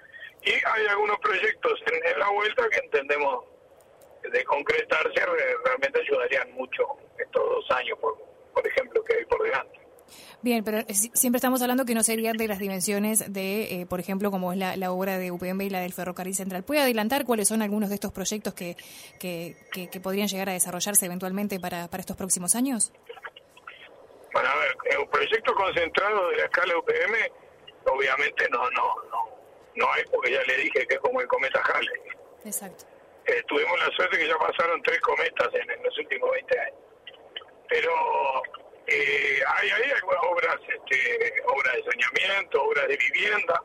Y 0.43 0.51
hay 0.51 0.85
algunos 0.89 1.17
proyectos 1.19 1.81
en 1.85 2.19
la 2.19 2.29
vuelta 2.29 2.67
que 2.69 2.79
entendemos 2.79 3.45
de 4.23 4.43
concretarse 4.45 5.25
realmente 5.65 6.01
ayudarían 6.01 6.51
mucho 6.53 6.83
estos 7.17 7.43
dos 7.43 7.71
años, 7.71 7.97
por, 7.99 8.17
por 8.53 8.67
ejemplo, 8.67 9.03
que 9.03 9.15
hay 9.15 9.25
por 9.25 9.41
delante. 9.43 9.82
Bien, 10.41 10.63
pero 10.63 10.79
siempre 11.13 11.37
estamos 11.37 11.61
hablando 11.61 11.85
que 11.85 11.95
no 11.95 12.03
serían 12.03 12.35
de 12.35 12.47
las 12.47 12.59
dimensiones 12.59 13.31
de, 13.31 13.81
eh, 13.81 13.85
por 13.85 13.99
ejemplo, 13.99 14.29
como 14.29 14.51
es 14.51 14.59
la, 14.59 14.91
obra 14.91 15.17
de 15.17 15.31
UPM 15.31 15.61
y 15.61 15.69
la 15.69 15.79
del 15.79 15.93
Ferrocarril 15.93 16.35
Central. 16.35 16.63
¿Puede 16.63 16.81
adelantar 16.81 17.25
cuáles 17.25 17.47
son 17.47 17.61
algunos 17.61 17.89
de 17.89 17.95
estos 17.95 18.11
proyectos 18.11 18.53
que, 18.53 18.75
que, 19.19 19.55
que, 19.71 19.99
podrían 20.01 20.27
llegar 20.27 20.49
a 20.49 20.53
desarrollarse 20.53 21.05
eventualmente 21.05 21.59
para, 21.59 21.87
para 21.87 22.01
estos 22.01 22.17
próximos 22.17 22.55
años? 22.55 22.91
Bueno, 24.33 24.49
a 24.49 24.55
ver, 24.55 24.99
un 24.99 25.09
proyecto 25.09 25.53
concentrado 25.53 26.29
de 26.29 26.37
la 26.37 26.43
escala 26.45 26.77
UPM, 26.77 27.15
obviamente 27.85 28.47
no, 28.49 28.69
no, 28.71 28.95
no, 29.11 29.29
no 29.75 29.93
hay, 29.93 30.03
porque 30.11 30.31
ya 30.31 30.41
le 30.43 30.57
dije 30.57 30.85
que 30.87 30.95
es 30.95 30.99
como 30.99 31.21
el 31.21 31.27
cometa 31.27 31.61
Halley. 31.61 32.01
Exacto. 32.43 32.85
Eh, 33.25 33.41
tuvimos 33.47 33.79
la 33.79 33.95
suerte 33.95 34.17
que 34.17 34.27
ya 34.27 34.37
pasaron 34.37 34.81
tres 34.81 34.99
cometas 34.99 35.47
en, 35.53 35.83
los 35.83 35.97
últimos 35.97 36.31
20 36.31 36.59
años. 36.59 36.77
Pero 37.69 37.91
eh, 38.87 39.39
hay, 39.47 39.69
hay 39.69 39.91
obras, 40.29 40.57
este, 40.67 41.33
obras 41.45 41.75
de 41.75 41.83
saneamiento, 41.83 42.63
obras 42.63 42.87
de 42.87 42.97
vivienda. 42.97 43.63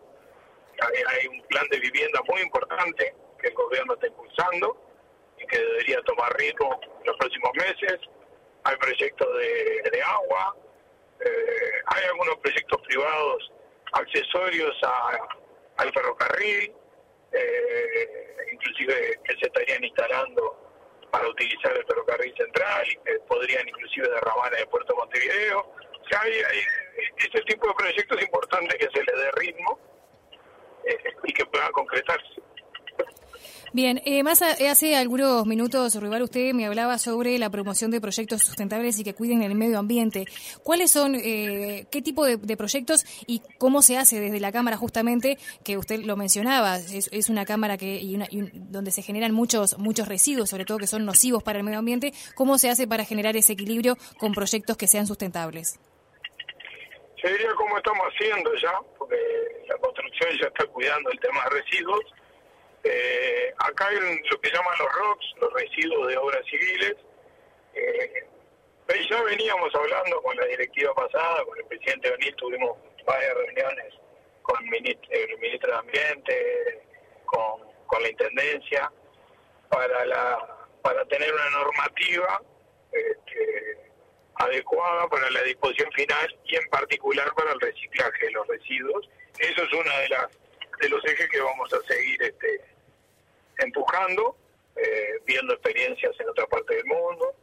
Hay, 0.81 1.27
un 1.27 1.43
plan 1.49 1.67
de 1.71 1.81
vivienda 1.81 2.21
muy 2.29 2.41
importante 2.41 3.15
que 3.41 3.49
el 3.49 3.55
gobierno 3.55 3.95
está 3.95 4.07
impulsando 4.07 4.77
y 5.39 5.47
que 5.47 5.59
debería 5.59 6.01
tomar 6.03 6.33
ritmo 6.37 6.81
en 6.83 7.07
los 7.07 7.17
próximos 7.17 7.51
meses. 7.55 8.01
Hay 8.63 8.77
proyectos 8.77 9.29
de, 9.39 10.03
agua, 10.03 10.57
eh, 11.21 11.73
hay 11.87 12.05
algunos 12.05 12.37
proyectos 12.39 12.81
privados 12.83 13.53
accesorios 13.93 14.77
al 15.79 15.93
ferrocarril, 15.93 16.73
eh, 17.33 18.47
inclusive 18.53 19.19
que 19.25 19.37
se 19.37 19.47
estarían 19.47 19.83
instalando 19.83 20.68
para 21.11 21.29
utilizar 21.29 21.77
el 21.77 21.85
ferrocarril 21.85 22.35
central 22.37 22.87
que 23.05 23.19
podrían 23.27 23.69
inclusive 23.69 24.09
derramar 24.09 24.53
en 24.55 24.61
el 24.61 24.69
puerto 24.69 24.93
de 24.93 24.99
Montevideo. 24.99 25.61
O 25.61 26.09
sea, 26.09 26.21
hay, 26.23 26.33
este 27.19 27.41
tipo 27.43 27.69
de 27.69 27.75
proyectos 27.75 28.23
importantes 28.23 28.75
que 28.77 28.89
se 28.93 29.05
les 29.05 29.17
dé 29.17 29.31
ritmo 29.33 29.79
eh, 30.85 31.15
y 31.25 31.33
que 31.33 31.45
puedan 31.47 31.73
concretarse. 31.73 32.43
Bien, 33.73 34.01
eh, 34.07 34.23
más 34.23 34.41
hace 34.41 34.97
algunos 34.97 35.45
minutos, 35.47 35.95
Rival, 35.95 36.23
usted 36.23 36.55
me 36.55 36.65
hablaba 36.65 36.97
sobre 36.99 37.39
la 37.39 37.51
promoción 37.51 37.91
de 37.91 38.01
proyectos 38.01 38.43
sustentables 38.43 38.99
y 38.99 39.05
que 39.05 39.15
cuiden 39.15 39.43
el 39.43 39.55
medio 39.55 39.79
ambiente. 39.79 40.25
¿Cuáles 40.63 40.91
son, 40.91 41.15
eh, 41.15 41.87
qué 41.91 42.01
tipo 42.01 42.25
de, 42.25 42.57
proyectos 42.57 43.05
y 43.27 43.43
cómo 43.59 43.83
se 43.83 43.99
hace 43.99 44.21
desde 44.21 44.41
la 44.41 44.53
Cámara 44.53 44.79
justamente, 44.79 45.37
que 45.65 45.77
usted 45.77 46.01
lo 46.01 46.17
mencionaba, 46.17 46.79
es, 46.79 47.29
una 47.29 47.45
Cámara 47.45 47.77
que 47.77 48.01
y 48.01 48.15
una, 48.15 48.27
donde 48.55 48.91
se 48.91 49.03
generan 49.03 49.33
muchos, 49.33 49.79
muchos 49.79 50.09
residuos, 50.09 50.49
sobre 50.49 50.65
todo 50.65 50.79
que 50.79 50.87
son 50.87 51.05
nocivos 51.05 51.43
para 51.43 51.59
el 51.59 51.65
medio 51.65 51.79
ambiente, 51.79 52.15
¿cómo 52.35 52.57
se 52.57 52.71
hace 52.71 52.89
para 52.89 53.05
generar 53.05 53.37
ese 53.37 53.53
equilibrio 53.53 53.97
con 54.19 54.33
proyectos 54.33 54.79
que 54.79 54.87
sean 54.87 55.07
sustentables? 55.07 55.79
Sería 57.21 57.53
como 57.55 57.77
estamos 57.77 58.07
haciendo 58.15 58.51
ya, 58.55 58.73
porque 58.99 59.17
la 59.69 59.77
construcción 59.77 60.31
ya 60.41 60.47
está 60.47 60.65
cuidando 60.67 61.11
el 61.11 61.21
tema 61.21 61.45
de 61.45 61.61
residuos. 61.61 62.01
Eh, 62.85 63.55
acá 63.59 63.89
hay 63.89 63.97
lo 63.97 64.41
que 64.41 64.51
llaman 64.51 64.75
los 64.79 64.93
ROCs, 64.93 65.35
los 65.41 65.53
residuos 65.53 66.09
de 66.09 66.17
obras 66.17 66.45
civiles. 66.47 66.97
Eh, 67.75 68.27
ya 69.11 69.23
veníamos 69.23 69.75
hablando 69.75 70.23
con 70.23 70.37
la 70.37 70.45
directiva 70.47 70.95
pasada, 70.95 71.45
con 71.45 71.59
el 71.59 71.65
presidente 71.67 72.11
Benítez, 72.11 72.37
tuvimos 72.37 72.77
varias 73.07 73.35
reuniones 73.35 73.95
con 74.43 74.65
el 74.65 74.71
ministro, 74.71 75.11
el 75.13 75.39
ministro 75.39 75.73
de 75.73 75.79
Ambiente, 75.79 76.83
con, 77.27 77.61
con 77.87 78.03
la 78.03 78.09
Intendencia, 78.09 78.91
para, 79.69 80.05
la, 80.07 80.67
para 80.83 81.05
tener 81.07 81.33
una 81.33 81.51
normativa 81.51 82.43
este, 82.93 83.79
adecuada 84.37 85.09
para 85.09 85.31
la 85.31 85.43
disposición 85.43 85.91
final 85.93 86.39
y 86.45 86.57
en 86.57 86.69
particular 86.71 87.33
para 87.35 87.53
el 87.53 87.61
reciclaje 87.61 88.27
de 88.27 88.33
los 88.33 88.47
residuos. 88.47 89.09
Eso 89.39 89.63
es 89.63 89.73
uno 89.73 89.99
de 89.99 90.09
las 90.09 90.29
de 90.81 90.89
los 90.89 91.05
ejes 91.05 91.29
que 91.29 91.41
vamos 91.41 91.73
a 91.73 91.87
seguir 91.87 92.23
este, 92.23 92.61
empujando, 93.59 94.37
eh, 94.77 95.21
viendo 95.27 95.53
experiencias 95.55 96.19
en 96.21 96.29
otra 96.29 96.47
parte 96.47 96.77
del 96.77 96.87
mundo. 96.87 97.35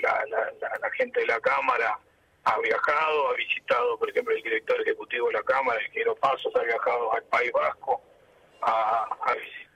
La, 0.00 0.90
gente 0.96 1.20
de 1.20 1.26
la 1.26 1.40
Cámara 1.40 1.98
ha 2.44 2.58
viajado, 2.60 3.30
ha 3.30 3.34
visitado, 3.34 3.98
por 3.98 4.10
ejemplo, 4.10 4.34
el 4.34 4.42
director 4.42 4.80
ejecutivo 4.80 5.26
de 5.28 5.34
la 5.34 5.42
Cámara, 5.42 5.80
el 5.80 5.90
Quiero 5.90 6.14
Pasos, 6.16 6.54
ha 6.54 6.62
viajado 6.62 7.12
al 7.12 7.22
País 7.24 7.52
Vasco 7.52 8.00
a, 8.62 9.08
a 9.22 9.34
visitar 9.34 9.68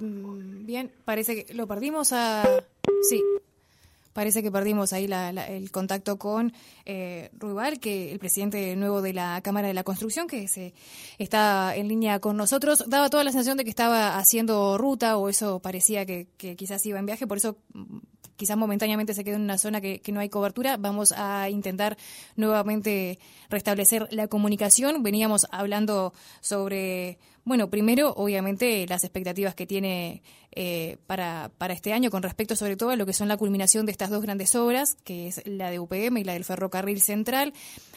Mm, 0.00 0.66
bien, 0.66 0.92
parece 1.04 1.44
que 1.44 1.54
lo 1.54 1.66
perdimos 1.66 2.12
a... 2.12 2.64
Sí, 3.02 3.22
parece 4.18 4.42
que 4.42 4.50
perdimos 4.50 4.92
ahí 4.92 5.08
el 5.48 5.70
contacto 5.70 6.18
con 6.18 6.52
eh, 6.84 7.30
Ruibal, 7.38 7.78
que 7.78 8.10
el 8.10 8.18
presidente 8.18 8.74
nuevo 8.74 9.00
de 9.00 9.12
la 9.12 9.40
Cámara 9.42 9.68
de 9.68 9.74
la 9.74 9.84
Construcción, 9.84 10.26
que 10.26 10.48
se 10.48 10.74
está 11.18 11.76
en 11.76 11.86
línea 11.86 12.18
con 12.18 12.36
nosotros. 12.36 12.82
Daba 12.88 13.10
toda 13.10 13.22
la 13.22 13.30
sensación 13.30 13.56
de 13.56 13.62
que 13.62 13.70
estaba 13.70 14.18
haciendo 14.18 14.76
ruta 14.76 15.18
o 15.18 15.28
eso 15.28 15.60
parecía 15.60 16.04
que, 16.04 16.26
quizás 16.56 16.84
iba 16.84 16.98
en 16.98 17.06
viaje, 17.06 17.28
por 17.28 17.36
eso 17.36 17.58
mm, 17.74 17.98
quizás 18.34 18.56
momentáneamente 18.56 19.14
se 19.14 19.22
quedó 19.22 19.36
en 19.36 19.42
una 19.42 19.56
zona 19.56 19.80
que, 19.80 20.02
no 20.12 20.18
hay 20.18 20.28
cobertura. 20.28 20.78
Vamos 20.78 21.12
a 21.16 21.48
intentar 21.48 21.96
nuevamente 22.34 23.20
restablecer 23.50 24.08
la 24.10 24.26
comunicación. 24.26 25.04
Veníamos 25.04 25.46
hablando 25.52 26.12
sobre 26.40 27.20
bueno, 27.48 27.70
primero, 27.70 28.12
obviamente, 28.14 28.86
las 28.86 29.04
expectativas 29.04 29.54
que 29.54 29.66
tiene 29.66 30.22
eh, 30.52 30.96
para, 31.06 31.50
para 31.56 31.74
este 31.74 31.92
año 31.92 32.10
con 32.10 32.22
respecto 32.22 32.56
sobre 32.56 32.76
todo 32.76 32.90
a 32.90 32.96
lo 32.96 33.06
que 33.06 33.12
son 33.12 33.28
la 33.28 33.36
culminación 33.36 33.86
de 33.86 33.92
estas 33.92 34.10
dos 34.10 34.22
grandes 34.22 34.54
obras, 34.54 34.96
que 35.04 35.28
es 35.28 35.42
la 35.46 35.70
de 35.70 35.78
UPM 35.78 36.18
y 36.18 36.24
la 36.24 36.32
del 36.32 36.44
ferrocarril 36.44 37.00
central. 37.00 37.52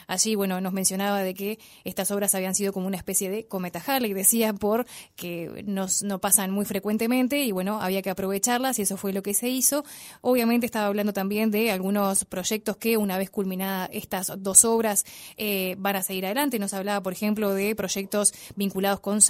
Allí, 0.06 0.34
bueno, 0.34 0.60
nos 0.60 0.72
mencionaba 0.72 1.22
de 1.22 1.34
que 1.34 1.58
estas 1.84 2.10
obras 2.10 2.34
habían 2.34 2.54
sido 2.54 2.72
como 2.72 2.86
una 2.86 2.96
especie 2.96 3.30
de 3.30 3.46
cometa 3.46 3.82
Harley, 3.84 4.12
decía, 4.12 4.52
por 4.52 4.86
que 5.16 5.64
nos, 5.66 6.02
no 6.02 6.20
pasan 6.20 6.50
muy 6.50 6.64
frecuentemente 6.64 7.42
y, 7.42 7.52
bueno, 7.52 7.80
había 7.80 8.02
que 8.02 8.10
aprovecharlas 8.10 8.78
y 8.78 8.82
eso 8.82 8.96
fue 8.96 9.12
lo 9.12 9.22
que 9.22 9.34
se 9.34 9.48
hizo. 9.48 9.84
Obviamente 10.20 10.66
estaba 10.66 10.86
hablando 10.86 11.12
también 11.12 11.50
de 11.50 11.70
algunos 11.70 12.24
proyectos 12.24 12.76
que, 12.76 12.96
una 12.96 13.18
vez 13.18 13.30
culminadas 13.30 13.90
estas 13.92 14.32
dos 14.38 14.64
obras, 14.64 15.04
eh, 15.36 15.76
van 15.78 15.96
a 15.96 16.02
seguir 16.02 16.26
adelante. 16.26 16.58
Nos 16.58 16.74
hablaba, 16.74 17.02
por 17.02 17.12
ejemplo, 17.12 17.54
de 17.54 17.74
proyectos 17.74 18.32
vinculados 18.54 19.00
con 19.00 19.20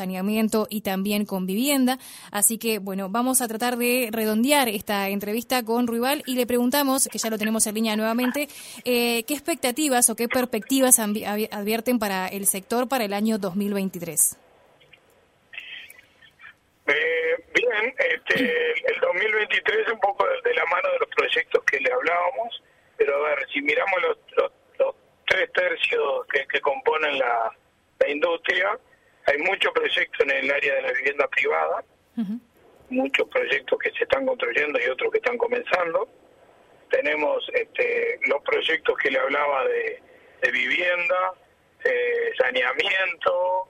y 0.70 0.80
también 0.80 1.24
con 1.24 1.46
vivienda. 1.46 1.98
Así 2.30 2.58
que, 2.58 2.78
bueno, 2.78 3.08
vamos 3.08 3.40
a 3.40 3.48
tratar 3.48 3.76
de 3.76 4.08
redondear 4.10 4.68
esta 4.68 5.08
entrevista 5.08 5.62
con 5.64 5.86
Ruibal 5.86 6.22
y 6.26 6.34
le 6.34 6.46
preguntamos, 6.46 7.08
que 7.08 7.18
ya 7.18 7.30
lo 7.30 7.38
tenemos 7.38 7.66
en 7.66 7.74
línea 7.74 7.96
nuevamente, 7.96 8.48
eh, 8.84 9.24
¿qué 9.24 9.34
expectativas 9.34 10.10
o 10.10 10.16
qué 10.16 10.28
perspectivas 10.28 10.98
advierten 10.98 11.98
para 11.98 12.28
el 12.28 12.46
sector 12.46 12.88
para 12.88 13.04
el 13.04 13.12
año 13.12 13.38
2023? 13.38 14.36
Eh, 16.86 17.44
bien, 17.54 17.94
este, 17.98 18.72
el 18.92 19.00
2023 19.00 19.92
un 19.92 20.00
poco 20.00 20.26
de 20.44 20.54
la 20.54 20.64
mano 20.66 20.90
de 20.92 20.98
los 20.98 21.08
proyectos 21.16 21.62
que 21.64 21.80
le 21.80 21.92
hablábamos, 21.92 22.62
pero 22.96 23.16
a 23.16 23.28
ver, 23.28 23.46
si 23.52 23.62
miramos 23.62 24.02
los, 24.02 24.52
tres 25.26 25.52
tercios 25.52 26.26
que, 26.26 26.60
componen 26.60 27.18
la 27.18 28.08
industria, 28.08 28.78
hay 29.26 29.38
muchos 29.38 29.72
proyectos 29.72 30.20
en 30.20 30.30
el 30.30 30.50
área 30.50 30.74
de 30.74 30.82
la 30.82 30.92
vivienda 30.92 31.28
privada, 31.28 31.84
muchos 32.90 33.28
proyectos 33.28 33.78
que 33.78 33.90
se 33.92 34.04
están 34.04 34.26
construyendo 34.26 34.78
y 34.80 34.88
otros 34.88 35.12
que 35.12 35.18
están 35.18 35.38
comenzando. 35.38 36.08
Tenemos 36.90 37.48
este, 37.54 38.20
los 38.26 38.42
proyectos 38.42 38.96
que 38.98 39.10
le 39.10 39.18
hablaba 39.18 39.64
de, 39.64 40.02
vivienda, 40.50 41.34
eh, 41.84 42.32
saneamiento, 42.36 43.68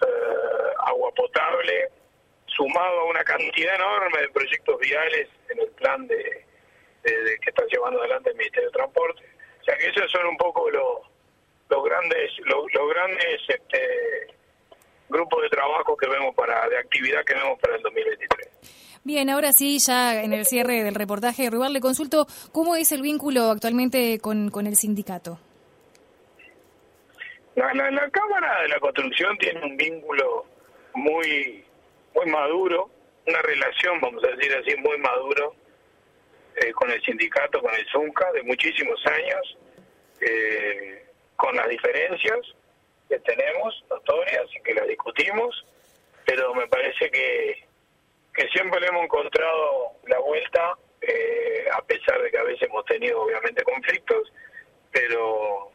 eh, 0.00 0.72
agua 0.86 1.12
potable, 1.14 1.90
sumado 2.46 3.00
a 3.00 3.04
una 3.04 3.24
cantidad 3.24 3.74
enorme 3.74 4.20
de 4.20 4.28
proyectos 4.28 4.78
viales 4.80 5.28
en 5.50 5.58
el 5.58 5.70
plan 5.72 6.06
de, 6.06 6.46
que 7.02 7.50
está 7.50 7.64
llevando 7.66 8.00
adelante 8.00 8.30
el 8.30 8.36
Ministerio 8.36 8.68
de 8.68 8.74
Transporte. 8.74 9.22
O 9.60 9.64
sea 9.64 9.76
que 9.76 9.88
esos 9.88 10.10
son 10.10 10.26
un 10.26 10.36
poco 10.36 10.70
los, 10.70 11.00
los 11.68 11.84
grandes, 11.84 12.30
los, 12.44 12.72
los 12.72 12.88
grandes 12.88 13.40
este, 13.48 14.28
grupo 15.12 15.40
de 15.40 15.48
trabajo 15.48 15.96
que 15.96 16.08
vemos 16.08 16.34
para, 16.34 16.68
de 16.68 16.78
actividad 16.78 17.24
que 17.24 17.34
vemos 17.34 17.58
para 17.60 17.76
el 17.76 17.82
2023. 17.82 18.48
Bien, 19.04 19.30
ahora 19.30 19.52
sí, 19.52 19.78
ya 19.80 20.22
en 20.22 20.32
el 20.32 20.46
cierre 20.46 20.84
del 20.84 20.94
reportaje, 20.94 21.50
Rubar, 21.50 21.70
le 21.70 21.80
consulto 21.80 22.26
cómo 22.52 22.76
es 22.76 22.92
el 22.92 23.02
vínculo 23.02 23.50
actualmente 23.50 24.20
con, 24.20 24.50
con 24.50 24.66
el 24.66 24.76
sindicato. 24.76 25.38
La, 27.56 27.74
la, 27.74 28.10
Cámara 28.10 28.62
de 28.62 28.68
la 28.68 28.80
Construcción 28.80 29.36
tiene 29.38 29.60
un 29.62 29.76
vínculo 29.76 30.46
muy, 30.94 31.64
muy 32.14 32.26
maduro, 32.26 32.88
una 33.26 33.42
relación, 33.42 34.00
vamos 34.00 34.22
a 34.24 34.28
decir 34.28 34.54
así, 34.54 34.74
muy 34.76 34.96
maduro 34.98 35.54
eh, 36.56 36.72
con 36.72 36.90
el 36.90 37.02
sindicato, 37.02 37.60
con 37.60 37.74
el 37.74 37.84
ZUNCA, 37.90 38.32
de 38.32 38.42
muchísimos 38.44 39.04
años, 39.06 39.58
eh, 40.20 41.04
con 41.36 41.54
las 41.56 41.68
diferencias, 41.68 42.38
que 43.12 43.18
tenemos, 43.20 43.84
notorias, 43.90 44.46
y 44.58 44.62
que 44.62 44.72
las 44.72 44.88
discutimos, 44.88 45.66
pero 46.24 46.54
me 46.54 46.66
parece 46.66 47.10
que, 47.10 47.62
que 48.34 48.48
siempre 48.48 48.80
le 48.80 48.86
hemos 48.86 49.04
encontrado 49.04 49.92
la 50.06 50.18
vuelta, 50.20 50.78
eh, 51.02 51.66
a 51.70 51.82
pesar 51.82 52.22
de 52.22 52.30
que 52.30 52.38
a 52.38 52.44
veces 52.44 52.62
hemos 52.62 52.86
tenido 52.86 53.20
obviamente 53.20 53.62
conflictos, 53.64 54.32
pero 54.90 55.70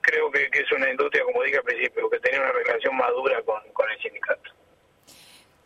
creo 0.00 0.30
que, 0.30 0.48
es 0.52 0.72
una 0.72 0.90
industria, 0.90 1.24
como 1.24 1.42
dije 1.42 1.56
al 1.56 1.64
principio, 1.64 2.08
que 2.08 2.20
tiene 2.20 2.38
una 2.38 2.52
relación 2.52 2.96
madura 2.96 3.42
con, 3.42 3.60
con 3.72 3.90
el 3.90 3.98
sindicato. 4.00 4.50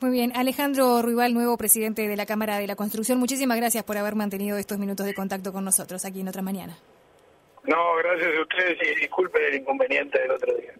Muy 0.01 0.11
bien, 0.11 0.33
Alejandro 0.35 1.03
Ruibal, 1.03 1.35
nuevo 1.35 1.59
presidente 1.59 2.09
de 2.09 2.17
la 2.17 2.25
Cámara 2.25 2.59
de 2.59 2.67
la 2.67 2.77
Construcción, 2.77 3.19
muchísimas 3.19 3.59
gracias 3.59 3.85
por 3.85 3.99
haber 3.99 4.15
mantenido 4.15 4.57
estos 4.57 4.79
minutos 4.79 5.05
de 5.05 5.13
contacto 5.13 5.53
con 5.53 5.67
nosotros 5.67 6.03
aquí 6.07 6.23
en 6.23 6.29
Otra 6.29 6.41
Mañana. 6.41 6.79
No, 7.67 7.97
gracias 7.97 8.39
a 8.39 8.43
ustedes 8.43 8.79
y 8.83 9.01
disculpen 9.01 9.43
el 9.43 9.55
inconveniente 9.55 10.19
del 10.19 10.31
otro 10.31 10.55
día. 10.55 10.73